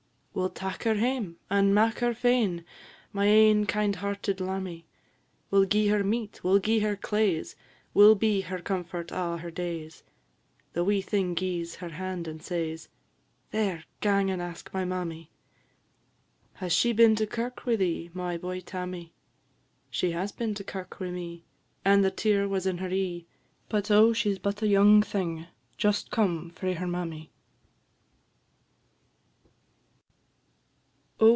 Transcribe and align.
'""We 0.33 0.41
'll 0.43 0.49
tak 0.49 0.83
her 0.83 0.95
hame, 0.95 1.35
and 1.49 1.75
mak 1.75 1.99
her 1.99 2.13
fain, 2.13 2.63
My 3.11 3.25
ain 3.25 3.65
kind 3.65 3.97
hearted 3.97 4.39
lammie; 4.39 4.85
We 5.51 5.59
'll 5.59 5.65
gi'e 5.65 5.89
her 5.89 6.05
meat, 6.05 6.41
we 6.41 6.49
'll 6.51 6.59
gi'e 6.59 6.79
her 6.81 6.95
claise, 6.95 7.57
We 7.93 8.05
'll 8.05 8.15
be 8.15 8.39
her 8.41 8.59
comfort 8.61 9.11
a' 9.11 9.37
her 9.39 9.51
days." 9.51 10.03
The 10.71 10.85
wee 10.85 11.01
thing 11.01 11.35
gi'es 11.35 11.75
her 11.75 11.89
hand 11.89 12.29
and 12.29 12.41
says 12.41 12.87
"There! 13.51 13.83
gang 13.99 14.31
and 14.31 14.41
ask 14.41 14.73
my 14.73 14.85
mammy." 14.85 15.29
"Has 16.53 16.71
she 16.71 16.93
been 16.93 17.15
to 17.17 17.27
kirk 17.27 17.65
wi' 17.65 17.75
thee, 17.75 18.09
My 18.13 18.37
boy, 18.37 18.61
Tammy?" 18.61 19.13
"She 19.91 20.11
has 20.11 20.31
been 20.31 20.53
to 20.55 20.63
kirk 20.63 20.99
wi' 21.01 21.11
me, 21.11 21.43
And 21.83 22.05
the 22.05 22.09
tear 22.11 22.47
was 22.47 22.65
in 22.65 22.77
her 22.77 22.89
e'e; 22.89 23.27
But, 23.67 23.91
oh! 23.91 24.13
she 24.13 24.33
's 24.33 24.39
but 24.39 24.61
a 24.63 24.67
young 24.67 25.01
thing, 25.03 25.47
Just 25.77 26.09
come 26.09 26.49
frae 26.51 26.73
her 26.75 26.87
mammy." 26.87 27.31